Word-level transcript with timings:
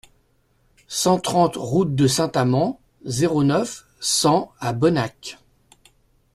cent 0.87 1.19
trente 1.19 1.57
route 1.57 1.93
de 1.93 2.07
Saint-Amans, 2.07 2.79
zéro 3.05 3.43
neuf, 3.43 3.85
cent 3.99 4.51
à 4.59 4.73
Bonnac 4.73 5.37